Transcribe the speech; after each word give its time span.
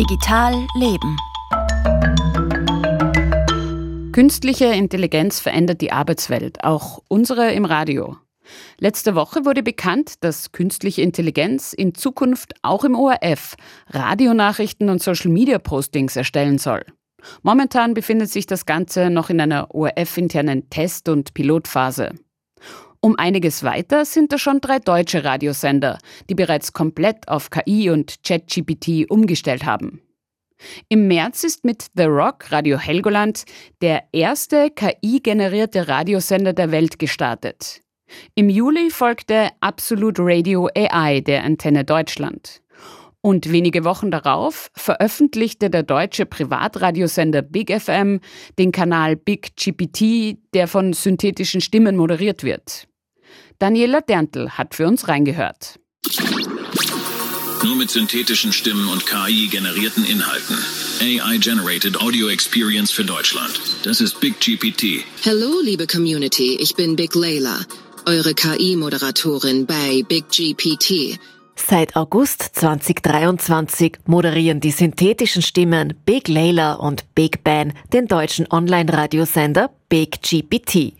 Digital 0.00 0.66
Leben. 0.76 1.18
Künstliche 4.12 4.64
Intelligenz 4.64 5.40
verändert 5.40 5.82
die 5.82 5.92
Arbeitswelt, 5.92 6.64
auch 6.64 7.02
unsere 7.08 7.52
im 7.52 7.66
Radio. 7.66 8.16
Letzte 8.78 9.14
Woche 9.14 9.44
wurde 9.44 9.62
bekannt, 9.62 10.24
dass 10.24 10.52
künstliche 10.52 11.02
Intelligenz 11.02 11.74
in 11.74 11.94
Zukunft 11.94 12.54
auch 12.62 12.84
im 12.84 12.94
ORF 12.94 13.56
Radionachrichten 13.88 14.88
und 14.88 15.02
Social-Media-Postings 15.02 16.16
erstellen 16.16 16.56
soll. 16.56 16.82
Momentan 17.42 17.92
befindet 17.92 18.30
sich 18.30 18.46
das 18.46 18.64
Ganze 18.64 19.10
noch 19.10 19.28
in 19.28 19.38
einer 19.38 19.74
ORF-internen 19.74 20.70
Test- 20.70 21.10
und 21.10 21.34
Pilotphase. 21.34 22.14
Um 23.02 23.16
einiges 23.18 23.62
weiter 23.62 24.04
sind 24.04 24.30
da 24.30 24.36
schon 24.36 24.60
drei 24.60 24.78
deutsche 24.78 25.24
Radiosender, 25.24 25.98
die 26.28 26.34
bereits 26.34 26.74
komplett 26.74 27.28
auf 27.28 27.48
KI 27.48 27.88
und 27.88 28.22
ChatGPT 28.24 29.10
umgestellt 29.10 29.64
haben. 29.64 30.02
Im 30.90 31.08
März 31.08 31.44
ist 31.44 31.64
mit 31.64 31.86
The 31.96 32.04
Rock 32.04 32.52
Radio 32.52 32.78
Helgoland 32.78 33.44
der 33.80 34.04
erste 34.12 34.70
KI-generierte 34.70 35.88
Radiosender 35.88 36.52
der 36.52 36.70
Welt 36.70 36.98
gestartet. 36.98 37.80
Im 38.34 38.50
Juli 38.50 38.90
folgte 38.90 39.48
Absolute 39.60 40.20
Radio 40.22 40.68
AI 40.74 41.20
der 41.20 41.44
Antenne 41.44 41.84
Deutschland. 41.84 42.60
Und 43.22 43.52
wenige 43.52 43.84
Wochen 43.84 44.10
darauf 44.10 44.70
veröffentlichte 44.74 45.70
der 45.70 45.82
deutsche 45.82 46.26
Privatradiosender 46.26 47.42
Big 47.42 47.70
FM 47.70 48.20
den 48.58 48.72
Kanal 48.72 49.16
Big 49.16 49.56
GPT, 49.56 50.38
der 50.54 50.66
von 50.66 50.92
synthetischen 50.92 51.60
Stimmen 51.60 51.96
moderiert 51.96 52.44
wird. 52.44 52.89
Daniela 53.60 54.00
Derntl 54.00 54.48
hat 54.48 54.74
für 54.74 54.88
uns 54.88 55.06
reingehört. 55.06 55.78
Nur 57.62 57.76
mit 57.76 57.90
synthetischen 57.90 58.54
Stimmen 58.54 58.88
und 58.88 59.04
KI-generierten 59.04 60.02
Inhalten. 60.06 60.56
AI-Generated 61.02 62.00
Audio 62.00 62.28
Experience 62.28 62.90
für 62.90 63.04
Deutschland. 63.04 63.60
Das 63.82 64.00
ist 64.00 64.18
Big 64.18 64.40
GPT. 64.40 65.04
Hallo, 65.26 65.60
liebe 65.62 65.86
Community, 65.86 66.56
ich 66.58 66.74
bin 66.74 66.96
Big 66.96 67.14
Layla, 67.14 67.60
eure 68.06 68.32
KI-Moderatorin 68.32 69.66
bei 69.66 70.04
Big 70.08 70.30
GPT. 70.30 71.18
Seit 71.54 71.96
August 71.96 72.42
2023 72.54 73.98
moderieren 74.06 74.60
die 74.60 74.70
synthetischen 74.70 75.42
Stimmen 75.42 75.92
Big 76.06 76.28
Layla 76.28 76.76
und 76.76 77.14
Big 77.14 77.44
Ben 77.44 77.74
den 77.92 78.06
deutschen 78.06 78.50
Online-Radiosender 78.50 79.68
Big 79.90 80.22
GPT. 80.22 80.99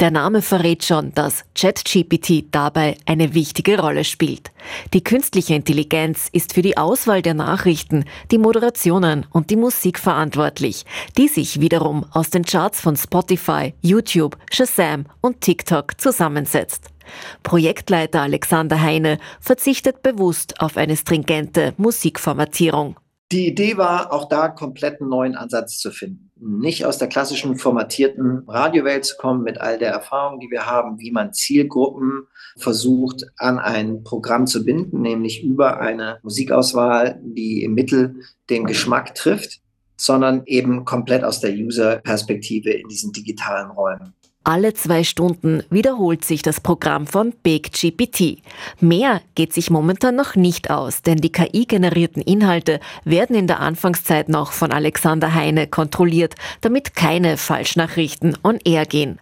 Der 0.00 0.10
Name 0.10 0.42
verrät 0.42 0.84
schon, 0.84 1.12
dass 1.14 1.44
ChatGPT 1.54 2.46
dabei 2.50 2.96
eine 3.06 3.34
wichtige 3.34 3.78
Rolle 3.80 4.04
spielt. 4.04 4.50
Die 4.94 5.02
künstliche 5.02 5.54
Intelligenz 5.54 6.28
ist 6.32 6.54
für 6.54 6.62
die 6.62 6.76
Auswahl 6.76 7.22
der 7.22 7.34
Nachrichten, 7.34 8.04
die 8.30 8.38
Moderationen 8.38 9.26
und 9.30 9.50
die 9.50 9.56
Musik 9.56 9.98
verantwortlich, 9.98 10.84
die 11.16 11.28
sich 11.28 11.60
wiederum 11.60 12.06
aus 12.12 12.30
den 12.30 12.44
Charts 12.44 12.80
von 12.80 12.96
Spotify, 12.96 13.74
YouTube, 13.82 14.36
Shazam 14.50 15.06
und 15.20 15.40
TikTok 15.40 16.00
zusammensetzt. 16.00 16.88
Projektleiter 17.42 18.22
Alexander 18.22 18.80
Heine 18.80 19.18
verzichtet 19.40 20.02
bewusst 20.02 20.60
auf 20.60 20.76
eine 20.76 20.96
stringente 20.96 21.74
Musikformatierung. 21.76 22.96
Die 23.32 23.48
Idee 23.48 23.76
war, 23.76 24.12
auch 24.12 24.28
da 24.28 24.48
komplett 24.48 25.00
einen 25.00 25.10
neuen 25.10 25.34
Ansatz 25.34 25.78
zu 25.78 25.90
finden. 25.90 26.27
Nicht 26.40 26.84
aus 26.84 26.98
der 26.98 27.08
klassischen 27.08 27.56
formatierten 27.56 28.44
Radiowelt 28.48 29.04
zu 29.04 29.16
kommen 29.16 29.42
mit 29.42 29.60
all 29.60 29.78
der 29.78 29.90
Erfahrung, 29.90 30.38
die 30.38 30.50
wir 30.50 30.66
haben, 30.66 30.98
wie 31.00 31.10
man 31.10 31.32
Zielgruppen 31.32 32.28
versucht 32.56 33.24
an 33.36 33.58
ein 33.58 34.04
Programm 34.04 34.46
zu 34.46 34.64
binden, 34.64 35.02
nämlich 35.02 35.42
über 35.42 35.80
eine 35.80 36.18
Musikauswahl, 36.22 37.20
die 37.22 37.62
im 37.62 37.74
Mittel 37.74 38.20
den 38.50 38.66
Geschmack 38.66 39.14
trifft, 39.14 39.60
sondern 39.96 40.42
eben 40.46 40.84
komplett 40.84 41.24
aus 41.24 41.40
der 41.40 41.52
User-Perspektive 41.52 42.70
in 42.70 42.88
diesen 42.88 43.12
digitalen 43.12 43.70
Räumen. 43.70 44.14
Alle 44.48 44.72
zwei 44.72 45.04
Stunden 45.04 45.62
wiederholt 45.68 46.24
sich 46.24 46.40
das 46.40 46.62
Programm 46.62 47.06
von 47.06 47.34
Big 47.42 47.70
GPT. 47.70 48.38
Mehr 48.80 49.20
geht 49.34 49.52
sich 49.52 49.68
momentan 49.68 50.16
noch 50.16 50.36
nicht 50.36 50.70
aus, 50.70 51.02
denn 51.02 51.18
die 51.18 51.30
KI-generierten 51.30 52.22
Inhalte 52.22 52.80
werden 53.04 53.36
in 53.36 53.46
der 53.46 53.60
Anfangszeit 53.60 54.30
noch 54.30 54.52
von 54.52 54.72
Alexander 54.72 55.34
Heine 55.34 55.66
kontrolliert, 55.66 56.34
damit 56.62 56.96
keine 56.96 57.36
Falschnachrichten 57.36 58.38
on 58.42 58.58
air 58.64 58.86
gehen. 58.86 59.20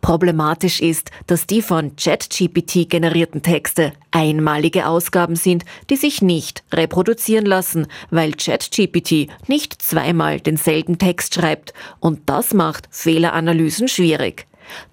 Problematisch 0.00 0.80
ist, 0.80 1.10
dass 1.26 1.46
die 1.46 1.60
von 1.60 1.94
ChatGPT 1.96 2.88
generierten 2.88 3.42
Texte 3.42 3.92
einmalige 4.10 4.86
Ausgaben 4.86 5.36
sind, 5.36 5.66
die 5.90 5.96
sich 5.96 6.22
nicht 6.22 6.64
reproduzieren 6.72 7.44
lassen, 7.44 7.88
weil 8.10 8.32
ChatGPT 8.32 9.28
nicht 9.48 9.82
zweimal 9.82 10.40
denselben 10.40 10.96
Text 10.96 11.34
schreibt 11.34 11.74
und 12.00 12.20
das 12.24 12.54
macht 12.54 12.88
Fehleranalysen 12.90 13.86
schwierig. 13.86 14.46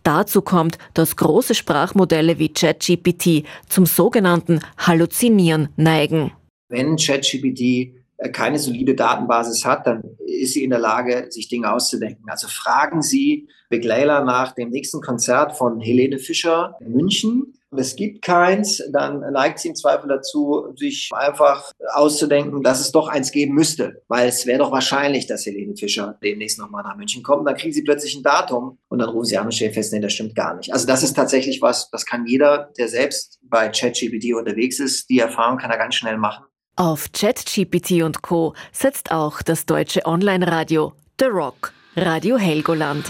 Dazu 0.03 0.41
kommt, 0.41 0.77
dass 0.93 1.15
große 1.15 1.55
Sprachmodelle 1.55 2.39
wie 2.39 2.49
ChatGPT 2.49 3.45
zum 3.67 3.85
sogenannten 3.85 4.61
Halluzinieren 4.77 5.69
neigen. 5.75 6.31
Wenn 6.69 6.97
ChatGPT 6.97 7.95
äh, 8.17 8.29
keine 8.31 8.59
solide 8.59 8.95
Datenbasis 8.95 9.65
hat, 9.65 9.87
dann 9.87 10.03
ist 10.25 10.53
sie 10.53 10.63
in 10.63 10.69
der 10.69 10.79
Lage, 10.79 11.27
sich 11.29 11.47
Dinge 11.47 11.71
auszudenken. 11.71 12.29
Also 12.29 12.47
fragen 12.47 13.01
Sie 13.01 13.47
Begleiler 13.69 14.23
nach 14.23 14.53
dem 14.53 14.69
nächsten 14.69 15.01
Konzert 15.01 15.57
von 15.57 15.79
Helene 15.79 16.19
Fischer 16.19 16.75
in 16.79 16.91
München 16.91 17.53
es 17.77 17.95
gibt 17.95 18.23
keins, 18.23 18.83
dann 18.91 19.19
neigt 19.31 19.59
sie 19.59 19.69
im 19.69 19.75
Zweifel 19.75 20.07
dazu, 20.07 20.73
sich 20.75 21.09
einfach 21.13 21.71
auszudenken, 21.93 22.63
dass 22.63 22.79
es 22.79 22.91
doch 22.91 23.07
eins 23.07 23.31
geben 23.31 23.53
müsste. 23.53 24.01
Weil 24.07 24.29
es 24.29 24.45
wäre 24.45 24.59
doch 24.59 24.71
wahrscheinlich, 24.71 25.27
dass 25.27 25.45
Helene 25.45 25.75
Fischer 25.75 26.17
demnächst 26.23 26.57
nochmal 26.57 26.83
nach 26.83 26.95
München 26.95 27.21
kommt. 27.21 27.47
Dann 27.47 27.55
kriegen 27.55 27.73
sie 27.73 27.83
plötzlich 27.83 28.15
ein 28.15 28.23
Datum 28.23 28.79
und 28.87 28.99
dann 28.99 29.09
rufen 29.09 29.25
sie 29.25 29.37
an 29.37 29.45
und 29.45 29.51
stellen 29.53 29.73
fest, 29.73 29.93
nee, 29.93 29.99
das 29.99 30.13
stimmt 30.13 30.35
gar 30.35 30.55
nicht. 30.55 30.73
Also 30.73 30.87
das 30.87 31.03
ist 31.03 31.13
tatsächlich 31.13 31.61
was, 31.61 31.89
das 31.91 32.05
kann 32.05 32.25
jeder, 32.25 32.71
der 32.77 32.87
selbst 32.87 33.39
bei 33.43 33.69
ChatGPT 33.69 34.33
unterwegs 34.33 34.79
ist, 34.79 35.09
die 35.09 35.19
Erfahrung 35.19 35.57
kann 35.57 35.71
er 35.71 35.77
ganz 35.77 35.95
schnell 35.95 36.17
machen. 36.17 36.45
Auf 36.75 37.11
ChatGPT 37.11 38.03
und 38.03 38.21
Co. 38.21 38.53
setzt 38.71 39.11
auch 39.11 39.41
das 39.41 39.65
deutsche 39.65 40.05
Online-Radio 40.05 40.93
The 41.19 41.25
Rock, 41.25 41.73
Radio 41.95 42.37
Helgoland. 42.37 43.05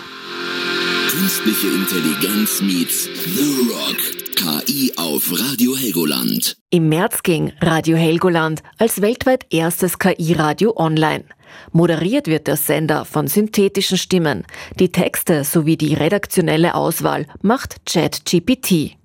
Künstliche 1.09 1.68
Intelligenz 1.68 2.62
meets 2.62 3.03
The 3.03 3.69
Rock. 3.72 4.19
KI 4.39 4.94
auf 4.95 5.33
Radio 5.38 5.75
Helgoland. 5.75 6.55
Im 6.69 6.88
März 6.88 7.23
ging 7.23 7.51
Radio 7.59 7.97
Helgoland 7.97 8.63
als 8.77 9.01
weltweit 9.01 9.45
erstes 9.50 10.00
KI-Radio 10.00 10.77
online. 10.77 11.25
Moderiert 11.73 12.27
wird 12.27 12.47
der 12.47 12.55
Sender 12.55 13.03
von 13.03 13.27
synthetischen 13.27 13.97
Stimmen. 13.97 14.45
Die 14.79 14.94
Texte 14.94 15.44
sowie 15.44 15.75
die 15.75 15.94
redaktionelle 15.94 16.75
Auswahl 16.75 17.25
macht 17.41 17.85
ChatGPT. 17.85 18.95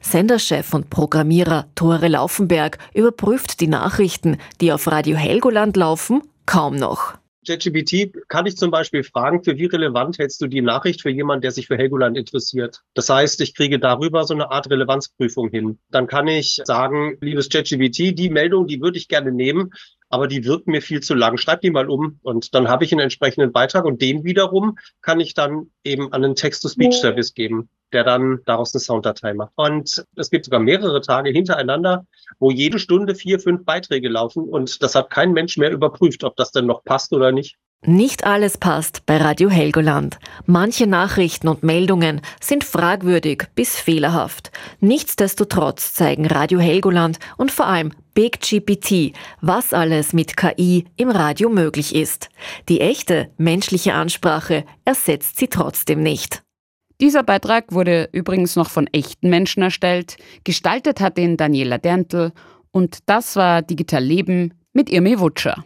Senderchef 0.00 0.72
und 0.72 0.88
Programmierer 0.88 1.66
Tore 1.74 2.08
Laufenberg 2.08 2.78
überprüft 2.94 3.60
die 3.60 3.68
Nachrichten, 3.68 4.38
die 4.62 4.72
auf 4.72 4.86
Radio 4.86 5.18
Helgoland 5.18 5.76
laufen, 5.76 6.22
kaum 6.46 6.76
noch. 6.76 7.18
ChatGPT 7.48 8.12
kann 8.28 8.46
ich 8.46 8.56
zum 8.56 8.70
Beispiel 8.70 9.02
fragen, 9.02 9.42
für 9.42 9.56
wie 9.56 9.66
relevant 9.66 10.18
hältst 10.18 10.40
du 10.42 10.46
die 10.46 10.60
Nachricht 10.60 11.00
für 11.00 11.10
jemanden, 11.10 11.42
der 11.42 11.50
sich 11.50 11.66
für 11.66 11.76
Helgoland 11.76 12.16
interessiert? 12.16 12.82
Das 12.94 13.08
heißt, 13.08 13.40
ich 13.40 13.54
kriege 13.54 13.78
darüber 13.78 14.24
so 14.24 14.34
eine 14.34 14.50
Art 14.50 14.70
Relevanzprüfung 14.70 15.48
hin. 15.48 15.78
Dann 15.90 16.06
kann 16.06 16.28
ich 16.28 16.60
sagen, 16.64 17.16
liebes 17.20 17.48
ChatGPT, 17.48 18.18
die 18.18 18.28
Meldung, 18.30 18.66
die 18.66 18.82
würde 18.82 18.98
ich 18.98 19.08
gerne 19.08 19.32
nehmen, 19.32 19.70
aber 20.08 20.28
die 20.28 20.44
wirkt 20.44 20.66
mir 20.66 20.82
viel 20.82 21.00
zu 21.00 21.14
lang. 21.14 21.36
Schreib 21.38 21.60
die 21.60 21.70
mal 21.70 21.88
um 21.88 22.18
und 22.22 22.54
dann 22.54 22.68
habe 22.68 22.84
ich 22.84 22.92
einen 22.92 23.00
entsprechenden 23.00 23.52
Beitrag 23.52 23.84
und 23.84 24.00
den 24.00 24.24
wiederum 24.24 24.78
kann 25.02 25.20
ich 25.20 25.34
dann 25.34 25.70
eben 25.84 26.12
an 26.12 26.24
einen 26.24 26.34
Text-to-Speech-Service 26.34 27.34
geben, 27.34 27.68
der 27.92 28.04
dann 28.04 28.40
daraus 28.44 28.74
eine 28.74 28.80
Sounddatei 28.80 29.34
macht. 29.34 29.52
Und 29.56 30.04
es 30.16 30.30
gibt 30.30 30.44
sogar 30.44 30.60
mehrere 30.60 31.00
Tage 31.00 31.30
hintereinander, 31.30 32.06
wo 32.38 32.50
jede 32.50 32.78
Stunde 32.78 33.14
vier, 33.14 33.40
fünf 33.40 33.64
Beiträge 33.64 34.08
laufen 34.08 34.44
und 34.44 34.82
das 34.82 34.94
hat 34.94 35.10
kein 35.10 35.32
Mensch 35.32 35.56
mehr 35.56 35.70
überprüft, 35.70 36.24
ob 36.24 36.36
das 36.36 36.52
denn 36.52 36.66
noch 36.66 36.84
passt 36.84 37.12
oder 37.12 37.32
nicht. 37.32 37.56
Nicht 37.86 38.24
alles 38.24 38.58
passt 38.58 39.06
bei 39.06 39.18
Radio 39.18 39.50
Helgoland. 39.50 40.18
Manche 40.46 40.88
Nachrichten 40.88 41.46
und 41.46 41.62
Meldungen 41.62 42.22
sind 42.40 42.64
fragwürdig 42.64 43.44
bis 43.54 43.76
fehlerhaft. 43.76 44.50
Nichtsdestotrotz 44.80 45.94
zeigen 45.94 46.26
Radio 46.26 46.58
Helgoland 46.58 47.20
und 47.36 47.52
vor 47.52 47.66
allem 47.66 47.92
Big 48.18 48.40
GPT, 48.40 49.12
was 49.40 49.72
alles 49.72 50.12
mit 50.12 50.36
KI 50.36 50.86
im 50.96 51.08
Radio 51.08 51.48
möglich 51.48 51.94
ist. 51.94 52.30
Die 52.68 52.80
echte 52.80 53.30
menschliche 53.36 53.94
Ansprache 53.94 54.64
ersetzt 54.84 55.38
sie 55.38 55.46
trotzdem 55.46 56.02
nicht. 56.02 56.42
Dieser 57.00 57.22
Beitrag 57.22 57.66
wurde 57.70 58.08
übrigens 58.10 58.56
noch 58.56 58.70
von 58.70 58.88
echten 58.88 59.30
Menschen 59.30 59.62
erstellt. 59.62 60.16
Gestaltet 60.42 61.00
hat 61.00 61.16
ihn 61.16 61.36
Daniela 61.36 61.78
Derntl 61.78 62.32
und 62.72 62.98
das 63.06 63.36
war 63.36 63.62
Digital 63.62 64.02
Leben 64.02 64.52
mit 64.72 64.90
Irmi 64.90 65.20
Wutscher. 65.20 65.64